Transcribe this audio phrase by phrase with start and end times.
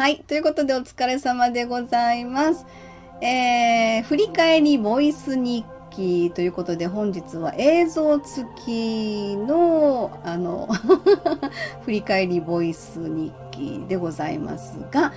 [0.00, 0.24] はい。
[0.26, 2.64] ということで、お疲れ様でございます。
[3.20, 10.68] えー、振り返りボイス日記ということで、本日は映像付きの、あの、
[11.84, 15.12] 振り返りボイス日記でございますが、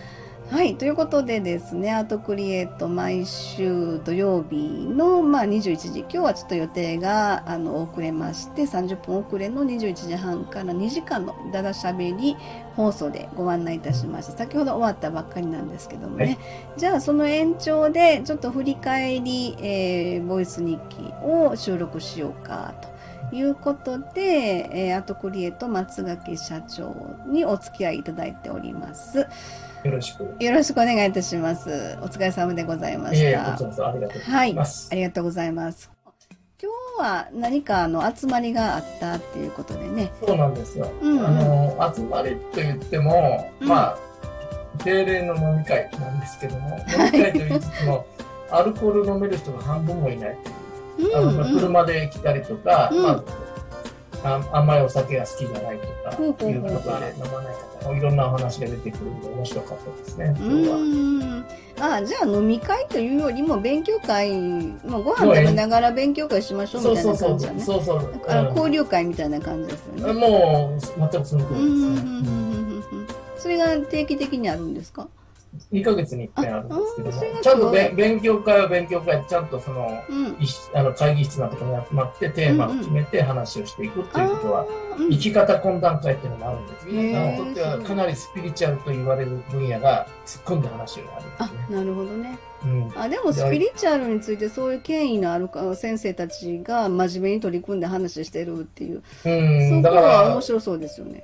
[0.53, 0.75] はい。
[0.75, 12.37] ということでですね、アートクリエイト毎週土曜日の、まあ、21時、今日はちょっと予定が、あの、遅れまして、30分遅れの21時半から2時間のだだしゃべり
[12.75, 14.33] 放送でご案内いたしました。
[14.33, 16.25] 先ほど終わったばっかりなんですけどもね。
[16.25, 16.37] はい
[16.77, 22.93] じゃあ、その延長で、ちょっと振り返り、えーボイス日記を収録しようかと。
[23.35, 26.93] いうことで、えーアートクリエイト松垣社長
[27.25, 29.27] にお付き合いいただいております。
[29.83, 30.35] よろしく。
[30.43, 31.97] よろしくお願いいたします。
[32.01, 33.51] お疲れ様でございました。
[33.51, 34.89] こちらこそありがとうごはい、ざいます。
[34.91, 35.91] ありがとうございます。
[36.61, 40.11] 今日は何かあの集まりがあったっていうことでね。
[40.25, 40.89] そうなんですよ。
[41.01, 43.97] うんうんあの、集まりと言っても、うんまあ、
[44.83, 48.05] 定例の飲み会なんですけども、飲み会と言いつつも、
[48.51, 50.37] アルコール飲める人が半分もいない。
[51.15, 53.23] あのうんうん、車で来たりとか、うんまあ、
[54.23, 61.43] あ甘いお酒が好きじゃないとか、いう方で飲まない方、いろんなお話が出てくるんで面白かったですね、う今日は。
[61.97, 64.31] あじゃあ飲み会というよりも勉強会、
[64.85, 67.59] まあ、ご飯食べながら勉強会しましょうみたいなそうそうそう。
[67.59, 70.03] そうそう、だから交流会みたいな感じですよね。
[70.11, 72.91] うんもう全くその通うんうんうんりですね。
[72.91, 75.09] うんうんうんそれが定期的にあるんですか？
[75.71, 80.27] 2ヶ月に1回あるんですけどもちゃんと勉強会は勉強会でちゃんとその、うん。
[80.33, 91.77] いあの会議室なところに集まってテーマを決めて話をしていくっていうことは、あーうん生き方懇談会っていうのもあるんですけど、へーあのとってはかなりスピリチュアルと言われる分野が突っ込んだ話があるんあですね。
[91.77, 92.37] なるほどね。
[92.63, 101.23] うんあでもスピリチュアルについてそういう権威のあるか先生たちが真面目に取り組んで話してるっていう、うん、そこは面白そうですよね。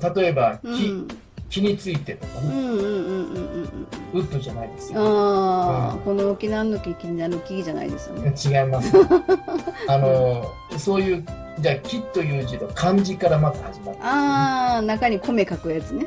[0.00, 1.08] ら、例えば木、うん、
[1.48, 5.00] 木についてとかね、うんうんうんうんうんうんウッドじゃないですよ。
[5.00, 8.34] ああ、うんこの沖縄の木気になる木じゃないですよね。
[8.44, 8.92] 違います。
[9.88, 11.24] あの、そういう、
[11.58, 16.06] じゃあ木という字の漢字からまず始まるねああ中に米書くやつね。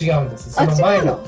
[0.00, 0.58] 違うんです。
[0.60, 1.20] あその前の？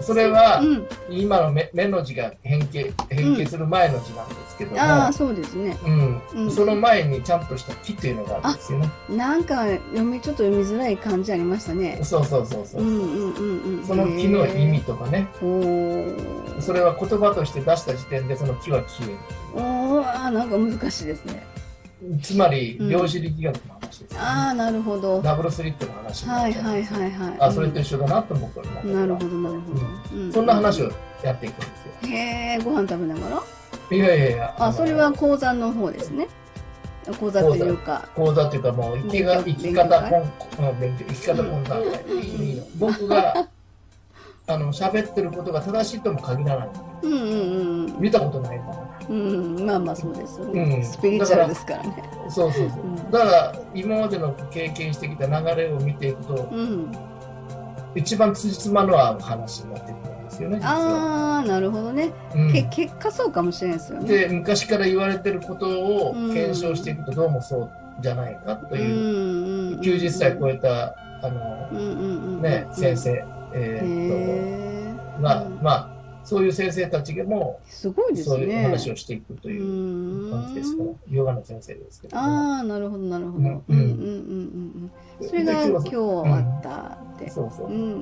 [0.00, 0.86] それは、うん。
[1.10, 5.76] 今の目目の字が変形変形する前の字なんですけども、ああそうですね。
[5.84, 8.90] うんうんその前にちゃんとした木っていうのがあるんですよね。
[9.10, 11.98] なんか読みちょっと読みづらい感じありましたね。
[12.02, 12.84] そうそうそうそうう。
[12.84, 13.84] んうんうんうん。
[13.84, 15.28] その木の意味とかね、
[16.60, 19.16] それは言葉として出した時点でその木は消え
[19.54, 19.58] お。
[19.98, 21.44] おーあーなんか難しいですね。
[22.02, 22.18] る。
[22.22, 25.20] つまりうん量子力学の話ですよね、ああなるほど。
[25.22, 27.36] ダブルスリットの話はいはいはいはい。
[27.40, 30.28] あ、それと一緒だなと僕は思ったなるほどなるほど。
[30.28, 31.64] うそんな話をやっていくんで
[32.00, 32.10] すよ。
[32.10, 33.28] へえご飯食べなが
[33.90, 33.96] ら？
[33.96, 34.54] いやいやいや。
[34.58, 36.28] のあそれは講座の方ですね。
[37.18, 38.06] 講座というか。
[38.14, 40.20] 講座っていうかもう生きが生き方本
[40.70, 43.48] うん勉強生き方本段階いいの僕が
[44.48, 46.68] あの喋ってることが正しいとも限らない
[47.02, 48.64] うんうんうん見たことないか
[49.08, 49.16] うん。
[49.56, 50.62] うんまあまあそうですよね。
[50.62, 52.02] うんスピリチュアルですからね。
[52.24, 56.92] らそうそうそううんだから今までの経験してきた流れを見ていくとうん。
[57.94, 62.10] 一番つじつまの合う話になってくるんですよねああなるほどね。
[62.34, 64.08] うんけ結果そうかもしれないですよね。
[64.08, 67.70] で昔から言われてることをうん検証していくとどうもそう
[68.00, 69.80] じゃないかとうんいう、うんうん。
[69.80, 72.42] 90歳超えたあの、うんうんうん。
[72.42, 73.24] ね、先生、へ
[73.58, 75.16] えーっえ。
[75.18, 78.62] とが、うんまあそういう先生たちがもすごいですそういうね。
[78.64, 79.58] 話をしていくとうい
[80.28, 82.22] う感じですから、ヨガの先生ですけど、ね。
[82.22, 83.38] ああなるほどなるほど。
[83.38, 85.26] うんうんうんうんうんうん。
[85.26, 87.30] それがで今日あったって。
[87.30, 87.70] そうそうう。
[87.70, 87.94] んうんう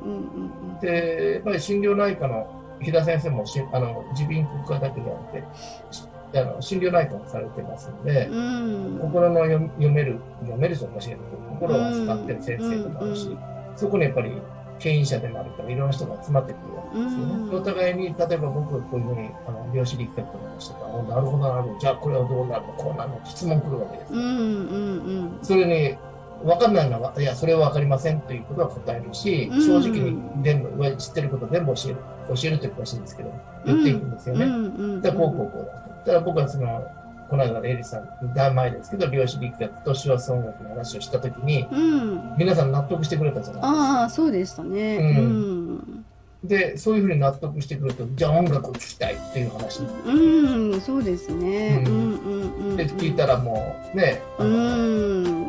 [0.76, 2.48] んで、やっぱり心療内科の
[2.80, 5.44] 日田先生もしあの耳鼻咽喉科だけじゃなくて、
[5.92, 6.02] し
[6.34, 8.86] あの心療内科もされてますので、うん。
[8.94, 8.98] うん。
[9.02, 13.38] 心の読読める、読める人もしれないけど、心を扱ってる先生でもあるし、うん
[13.76, 14.32] そこにやっぱり
[14.78, 17.34] 牽引者でもあるから、いろんな人が集まってくるわけですよね。
[17.34, 24.18] うんお互いに、例えば僕がこういうふうに、あの量子力学の話とか、おなるほど、なるほど、じゃあこれはどうなるの、こうなるの、質問来るわけですよ。
[24.18, 25.38] うんうんうん。
[25.42, 25.96] それに、
[26.44, 31.96] 分かんないのは、いや、それは分かりませんということは答えるし、うん正直に全部、知ってること全部教える、
[32.28, 33.32] 教えるというかしいんですけど、
[33.64, 34.44] 言っていくんですよね。
[34.44, 34.58] うんう
[34.98, 35.00] ん。
[35.00, 36.04] で、こうこうこうだと。
[36.04, 36.86] ただ僕はその、
[37.28, 42.34] この間のエリさん、だ前ですけど、量子力学と手話音楽の話をしたときに、うん。
[42.38, 44.00] 皆さん納得してくれたじゃないですか。
[44.00, 44.96] ああそうでしたね。
[45.18, 46.04] ううん。
[46.44, 49.88] で、そういうふうに納得してくると、じゃあ音楽を聴きたいっていう話に。
[50.06, 51.82] うんそうですね。
[51.86, 52.76] ううんんうんうん。
[52.76, 54.58] で、聞いたらもう、ね、あうの、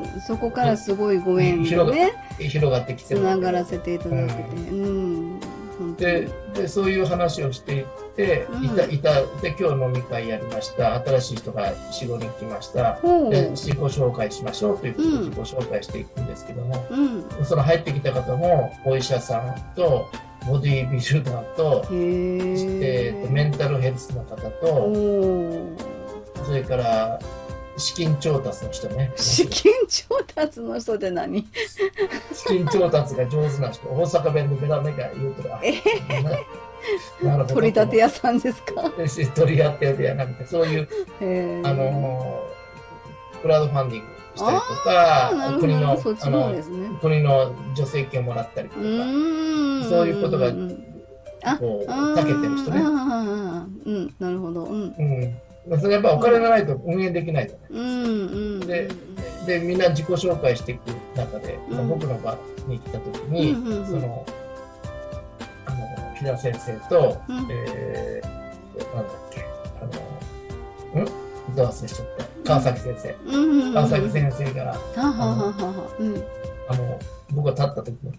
[0.02, 0.04] ん。
[0.26, 4.40] そこからすごいご縁広がをね広がってきてつるながらせていただけて。
[4.72, 5.40] うん。
[5.40, 5.57] 本当に
[5.98, 7.86] ででそういう話をしていっ
[8.16, 8.66] て、うん。
[8.66, 10.96] いたいたで今日飲み会やりました。
[11.04, 13.00] 新しい人が45人来ました。
[13.30, 15.24] で自己紹介しましょうということでうん。
[15.26, 17.46] 自己紹介していくんですけども、うん。
[17.46, 20.08] その入ってきた方もお医者さんと
[20.48, 25.98] ボディービルダーと、へえーとメンタルヘルスの方おと、ー
[26.46, 27.20] それから
[27.78, 29.14] 資金調達の人ね。
[29.16, 31.48] 資金調達の人って何？
[32.34, 35.54] 資金調達が上手な人、大阪弁でベラベラ言うとる。
[35.54, 35.62] あ
[37.24, 37.56] なるほど。
[37.56, 39.08] 取り立て屋さんですか？
[39.08, 40.88] し取り立てではなくて、そういう、
[41.22, 41.68] へー。
[41.68, 46.64] あのー、クラウドファンディングしたりとか、国のあのね。
[47.02, 49.90] 国の助成金をもらったりとうか、ーん。
[49.90, 50.48] そういうことが
[51.44, 52.82] あこう、あーたけてる人ね。
[52.82, 54.64] うんなるほど。
[54.64, 54.96] うん。
[54.98, 55.38] うん。
[55.70, 57.70] まあそれやっぱお金がないと運営できないじゃない。
[57.72, 58.06] うんう
[58.58, 58.60] ん。
[58.62, 58.90] で
[59.46, 61.88] で、みんな自己紹介していく中で、うん。
[61.90, 62.38] 僕の場
[62.68, 63.86] に来た時に、うんうんうん。
[63.86, 64.26] その、
[65.66, 67.48] あの、木田先生と、うん。
[67.50, 69.46] えー、なんだっけ、
[69.82, 69.86] あ
[70.98, 71.06] の、ん？
[71.56, 72.26] どう忘れしちゃった。
[72.44, 73.16] 川崎先生。
[73.74, 75.96] 川崎先生が、ははははは。
[75.98, 76.24] うん。
[76.70, 77.00] あの、
[77.34, 78.14] 僕が立った時に、あ、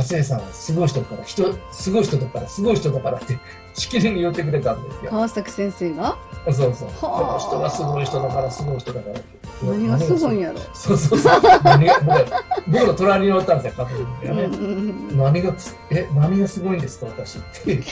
[0.00, 3.38] 松江さんはすごい人だから、人、すごい人だから、すごい人だからって、
[3.74, 5.10] しきりに言ってくれたんですよ。
[5.10, 6.16] 川崎先生が？
[6.46, 6.88] そうそう。
[6.98, 9.40] こはあの人はすごい人だから、すごい人だからって。
[9.62, 10.60] 何がすごいんややろ？
[10.72, 11.40] そうそうそう。
[11.62, 14.42] 何が、僕は僕の隣におったんですよ、加藤君がね。
[14.44, 17.82] うん何がす、え、何がすごいんですか、私って。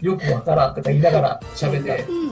[0.00, 2.25] よくわからんとか言いながら喋って、うん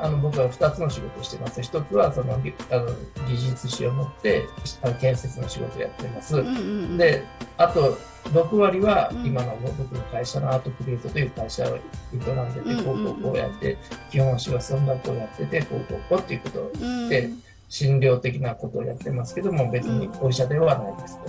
[0.00, 1.62] あの、僕は二つの仕事をしてます。
[1.62, 2.86] 一つは、その、ぎあの、
[3.28, 4.46] 技術士を持って、
[4.82, 6.36] あの建設の仕事をやってます。
[6.36, 7.24] うんうんうんで、
[7.56, 7.96] あと、
[8.32, 11.78] 6割はうん今の僕の会社のアートクリエイトという会社を営
[12.16, 12.24] んで
[12.60, 13.78] て、うんこうこうこうやって、
[14.10, 17.30] 基本仕事音楽をやってて、こうこうこうっていうことをうんで
[17.68, 21.24] 診療的なことをやってますけども、別にお医者ではないですと。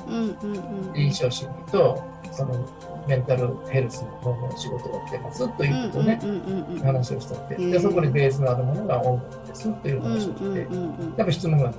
[0.93, 2.01] 臨床心理と、
[2.31, 2.69] その
[3.07, 6.19] メンタルヘルスの方の仕事をやってますということをね、
[6.83, 11.13] 話をしたって、で、そこにベースのあるものが音楽ですといううん話をして、うんやうん。
[11.13, 11.73] っぱ質問が、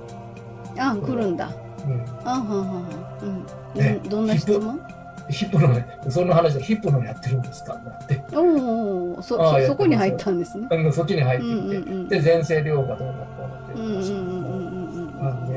[0.77, 1.49] あ来るんだ。
[1.83, 2.63] うん、あはんはんは。
[2.63, 2.85] ん
[3.23, 3.45] うん。
[3.73, 3.99] ね。
[4.03, 4.79] どどんな質問？
[5.29, 7.73] ヒップのね、その話でヒップのやってるんですか？
[7.73, 10.67] だって、おおそそそこに入ったんですね。
[10.69, 14.40] うんそっちに入ってうんきて、うんうんで、前世療法がどうのこうのってうんいう話うん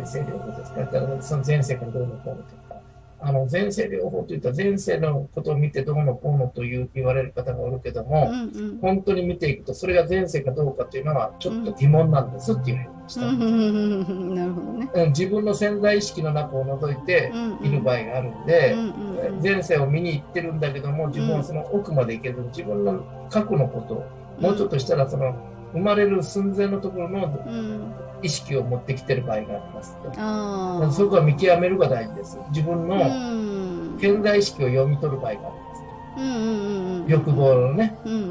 [0.05, 2.81] 前世療法ですかだからその前世からどうのこうのとか、
[3.21, 8.79] あの前世療法といったら前世のことを見てどうのこうのという言われる方がおるけども、うんうん。
[8.81, 13.21] 本当に見ていくと、それが前世かどうかというのはちょっと疑問なんですっていうふうに言いました。
[13.23, 14.91] なるほどね。
[14.95, 19.43] うん自分の潜在意識の中を除いている場合があるんで、うんうんうん。
[19.43, 24.05] 前世を見に行ってるんだけども、自分はその奥まで行けず、自分の過去のこと、
[24.39, 25.35] もうちょっとしたらその
[25.75, 27.93] 生まれる寸前のところのうん
[28.23, 30.09] 意識を持ってきてる場合がありますと。
[30.17, 32.39] ああそこは見極めるが大事です。
[32.51, 35.83] 自分うのん潜在意識を読み取る場合があります。
[36.17, 37.99] うんうんうんうん欲望のね。
[38.07, 38.23] うんうんう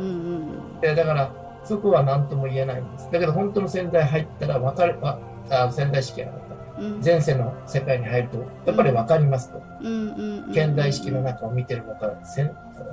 [0.78, 1.32] んでだから、
[1.64, 3.10] そこは何とも言えないんです。
[3.12, 5.20] だけど本当の潜在入ったら分かる、あ
[5.50, 6.53] あ潜在意識がなか
[7.04, 9.62] 前世の世界に入ると、やっぱり分かりますと。
[10.50, 12.12] 現代意識の中を見てるのか、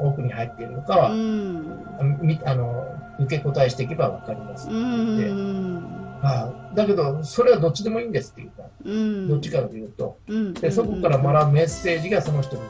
[0.00, 2.86] 奥に入っているのかは、あの
[3.18, 4.68] 受け答えしていけば分かります。
[4.68, 9.28] うんうんああだけど、それはどっちでもいいんですっていうか、うん。
[9.28, 10.54] どっちかというと、うん。
[10.54, 12.62] でそこから学ぶメッセージがその人に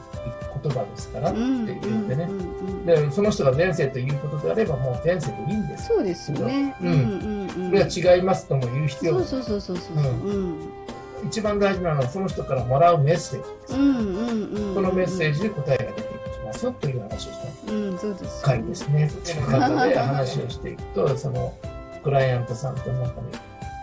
[0.63, 1.65] 言葉ですからってうん。
[1.65, 2.27] 言ってね。
[2.29, 2.33] う。
[2.33, 5.97] んうんで、その人が前世ということであれば、もう前世でいいんですよ。
[5.97, 6.75] そうですよね。
[6.81, 6.87] うん。
[6.87, 7.59] うんそ
[7.99, 10.29] れは違いますとも言う必要がそうそうそうそうそう。
[10.29, 10.70] うん
[11.27, 13.73] 一番大事なのはその人からもらうメッセージです。
[13.75, 19.09] うんうんうんそのメッセージで答えが出てきますよという話をしたうんそうです回ですね。
[19.23, 21.53] その中で話をしていくと、その
[22.03, 23.27] クライアントさんとの中に、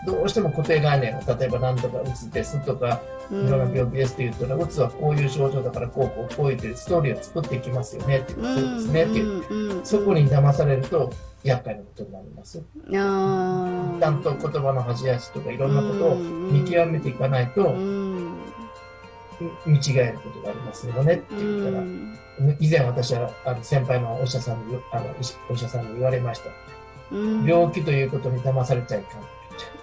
[0.05, 2.99] どうしても固定概念を、例えば何とかうつですとか、
[3.31, 9.85] いろんな病気ですって言ったら、うつはこういう症状だから、こうこうこういうストーリーを作っていきますよねっていう、そうですねっていう。
[9.85, 11.11] そこに騙されると
[11.43, 12.63] 厄介なことになります。
[12.91, 18.37] あちゃんと言葉の端々とかいろんなことを見極めていかないとうん
[19.65, 21.83] 見違えることがありますよねって言ったら、
[22.59, 25.05] 以前私はあの先輩のお医者さんにあの
[25.49, 26.49] お医者さんに言われました。
[27.11, 29.21] うん病気ということに騙されちゃいかん。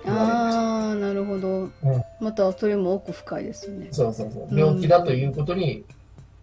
[0.07, 1.71] ああなるほど。
[2.21, 3.89] またそれも奥深いですよね。
[3.91, 4.59] そうそうそう。
[4.59, 5.85] 病気だということに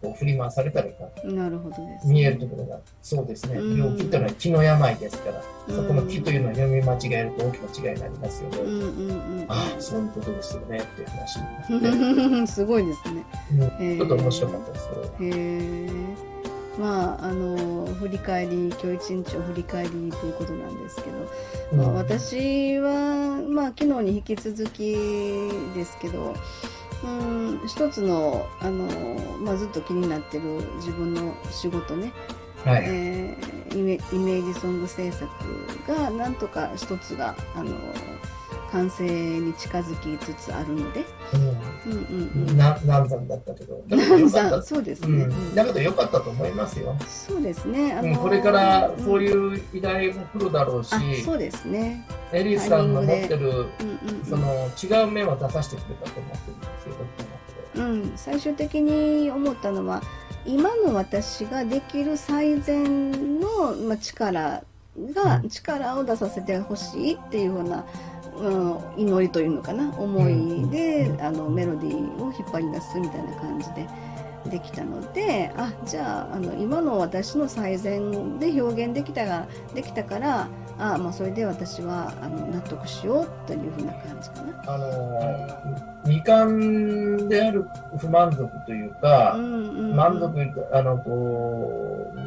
[0.03, 1.27] こう振り回されたらいか。
[1.27, 1.35] ん。
[1.35, 3.55] なるほどです見えるところが、そうですね。
[3.55, 3.77] うん。
[3.77, 5.75] 病気っていうのは気の病ですから、うん。
[5.75, 8.57] そこの気というのは読み間違えると大きな違いになりますよね。
[8.57, 9.45] うんうんうん。
[9.47, 10.79] ああ、そういうことですよね。
[10.79, 13.23] っていう話になって、 すごいですね。
[13.79, 13.97] うん。
[13.97, 15.05] ちょっと面白かったです、それは。
[15.05, 15.09] へ
[16.29, 16.32] え
[16.79, 24.95] まああの振り返り今日一日を振り返りということなんですけど、まあ、うん私は、まあ、昨日に引き続き
[25.75, 26.33] ですけど
[27.03, 28.87] うん一つのあの、
[29.39, 30.43] まあ、ずっと気になってる
[30.77, 32.11] 自分の仕事ね、
[32.63, 32.83] はい。
[32.85, 35.27] えーイメイメージソング制作
[35.87, 37.75] がなんとか一つがあの
[38.73, 44.61] 完成に近づきつつあるので、うんうんうん、な難産だったけど、だけどよかった。
[44.63, 46.95] そうですね、うん、だけど良かったと思いますよ。
[47.07, 47.93] そうですね。
[47.93, 48.07] あのー。
[48.09, 48.15] うん。
[48.17, 52.03] これからそういう依頼も来るだろうし、あ、そうですね。
[52.31, 54.47] エリーさんの持ってるうんうんその
[54.83, 60.01] 違う面を出させてくれたと思ってるんですよ、うん、最終的に思ったのは
[60.45, 64.63] 今の私ができる最善の、まあ、力
[65.13, 65.49] が、うん。
[65.49, 67.85] 力を出させてほしいっていうような、
[68.37, 73.87] うん、祈りというのかな思いで、うんあのメロディーを引っ張り出すみたいな感じで
[74.49, 80.47] できたのであじゃああの今の私の最善で表現できたができたから
[80.77, 84.73] あ、まあ、それで私はあの納得しようというふうな感じかな。
[84.73, 87.65] あの未完である
[87.97, 92.19] 不満足というか、うんうんうん満足あのこう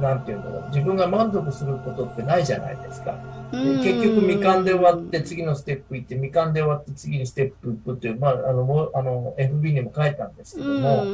[0.00, 3.18] なんていうんだろう自分が満足することってないじゃないですか。
[3.52, 11.04] で結局未完で終わって次のステップ行って未完で終わって次にステップ行くっていう、まあ、あのもうあの FB にも書いたんですけども、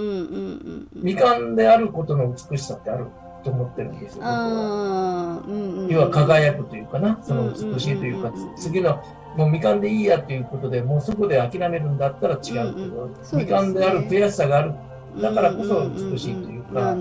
[0.95, 3.07] 未完であることの美しさってある
[3.45, 5.43] と思ってるんですよ、僕は。
[5.89, 9.03] 要は輝くというかな、その美しいというか次の
[9.37, 13.11] もう未完でいいやということで、もうそこで諦めるんだったら違うけど、う。
[13.11, 14.75] ん未完である悔しさがある、
[15.21, 16.95] だからこそ美しいというか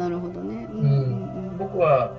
[1.81, 2.13] は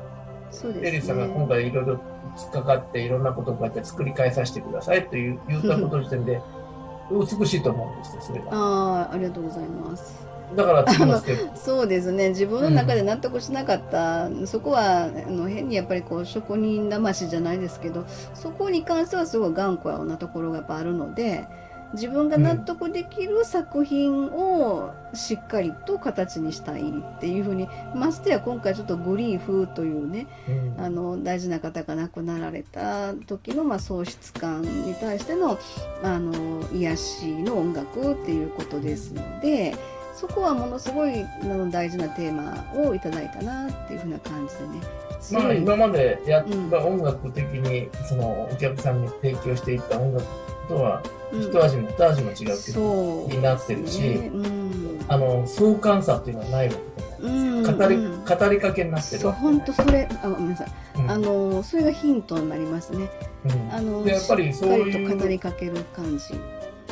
[0.51, 0.89] そうですね。
[0.89, 2.01] エリーさんが今回いろいろ
[2.37, 6.41] 突っかかって、いろんなことをこうやって作り変えさせてくださいという言ったことの時点で、
[7.11, 8.47] 美しいと思うんですよ、それが。
[8.53, 10.27] ああ、ありがとうございます。
[10.55, 10.87] だから。
[11.55, 12.31] そうですね。
[12.31, 18.05] 自分の中で納得しなかった、そこはあの変にやっぱりこう職人魂じゃないですけど、
[18.35, 21.45] そこに関してはすごい頑固なところがやっぱあるので。
[21.95, 30.85] 自分が納得できる作品をしっかりと形にしたいっていうふうにましてや今回ちょっとグリーフというねうん。
[30.85, 35.59] あの大事な方が亡くなられた時の、まあ、喪失感に対しての
[36.03, 39.77] あの癒しの音楽っていうことですので
[40.15, 45.03] そこはものすごいあの大事なテーマをいただいたなっていうふうな感じでね。
[45.31, 50.25] まあ今までやった音楽的にそのお客さんに提供していった音楽
[50.73, 51.03] とは
[51.33, 51.43] うん。
[51.43, 54.31] 一味も二味も違うけど、になってるしね。
[54.33, 55.05] うん。
[55.09, 57.85] あの相関差っていうのはないわけじゃないですか。
[57.85, 61.11] 語りうん語りかけになってるそう本当それあごめんなさい、うん。
[61.11, 63.11] あのそれがヒントになりますね。
[63.45, 63.75] うん。
[63.75, 66.25] あのでやっぱりそういうりかける感じ。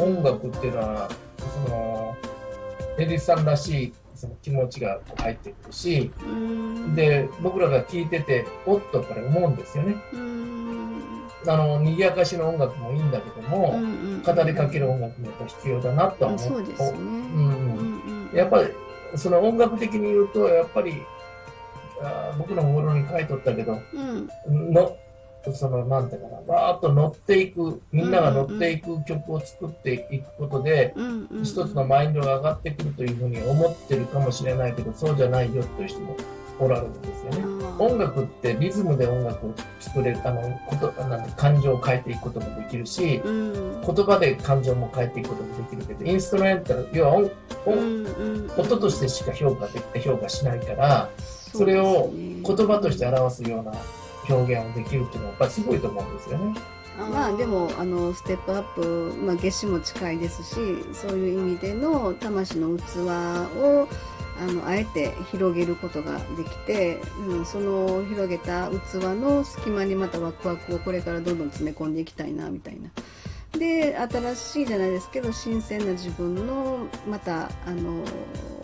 [0.01, 2.17] 音楽っていうのはその
[2.99, 6.95] エリスさんらしいその気持ちが入ってくるしうん。
[6.95, 9.97] で僕らが聴いてておっとこれ思うんですよね。
[10.13, 10.80] うん
[11.47, 13.87] あの賑やかしの音楽もいいんだけども、うんう
[14.19, 14.23] ん。
[14.23, 16.99] 語りかける音楽もやっぱ必要だなとは思そうですね。
[16.99, 18.69] うんやっぱり
[19.17, 21.03] その音楽的に言うとやっぱり
[22.01, 24.73] あー僕の心に書いとったけどうん。
[24.73, 24.97] の
[25.55, 31.43] そのなんていうかなバーッと乗っていくみんなが乗っていく曲を作っていくことで、うんうん。
[31.43, 36.15] 一つのマインドが上がってくるというふうに思ってるかもしれないけどそうじゃないよという人も
[36.65, 37.61] おられるんですよね。
[37.79, 43.81] 音楽ってリズムで音楽を作れるあのことなんて感情を変えていくこともできるしうん。
[43.81, 47.31] 言葉で感情も変えていくこともできるけどインストラメンタル要は音
[47.67, 53.73] 音うんうん音としてしか評価でき評価しないからそれを言葉として表すような
[54.29, 56.55] 表現をできるっていうのはやっぱりすごいと思うんですよね。
[57.11, 60.55] まあでもあのステップアップ、まあ、夏至も近いですし
[60.93, 62.83] そういう意味での魂の器
[63.59, 63.89] を
[64.41, 72.91] あのあえて広げることができて、うん、その広げた器の隙間にまたワクワクをこれからどんどん詰め込んでいきたいなみたいな。
[73.59, 78.05] で新しいじゃないですけど新鮮な自分のまたあの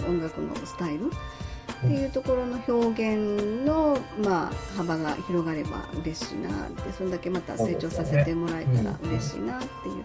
[0.07, 10.05] 音楽のスタイルっていうところの表現の、まあ、幅が広がれば嬉しいなってそんだけまた成長させてもらえたら嬉しいなっていう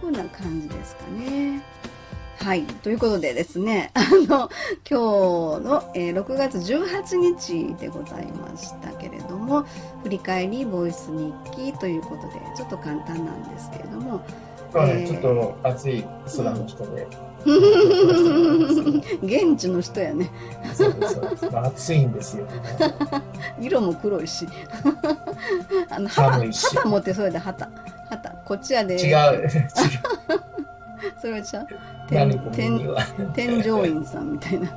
[0.00, 1.62] ふうな感じですかね。
[2.38, 2.64] はい。
[2.64, 4.50] ということでですね、 あの、
[4.88, 9.64] 今日の、えー6月18日でございましたけれども、
[10.02, 14.20] 振り返りボイス日記ということで、ちょっと簡単なんですけれども、
[14.72, 15.20] まあねえーちょっ
[15.62, 16.04] と暑い
[16.36, 17.06] 空の下で、
[19.22, 20.30] 現地の人やね、
[21.52, 22.46] まあ、暑いんですよ。
[23.60, 24.46] 色も黒いし、
[25.88, 26.32] あの、旗。
[26.52, 27.68] 旗持ってそれで旗
[28.10, 29.08] 旗こっちやで違う。
[29.08, 29.12] 違
[29.44, 29.48] う。
[31.20, 31.66] それはちゃ
[32.08, 32.28] 天
[32.76, 33.02] には。
[33.34, 34.68] 添乗員さんみたいな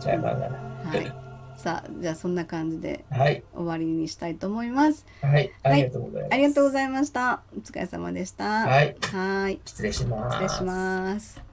[0.00, 0.58] ちゃいまがな。
[0.90, 1.12] はい
[1.56, 3.42] さあじゃあそんな感じではい。
[3.54, 5.52] 終わりにしたいと思いますはい。
[5.62, 6.32] ありがとうございます。
[6.32, 8.96] ありがとうございましたお疲れ様でしたはい。
[9.12, 10.34] はい失礼します。
[10.36, 11.49] 失礼します